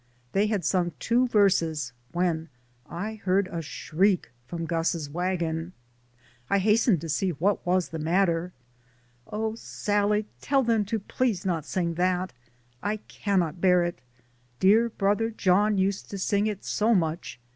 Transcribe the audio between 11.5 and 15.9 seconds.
sing that, I can not bear it. Dear Brother John